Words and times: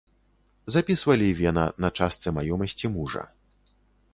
Запісвалі 0.75 1.27
вена 1.41 1.65
на 1.85 1.89
частцы 1.99 2.27
маёмасці 2.39 2.93
мужа. 2.95 3.23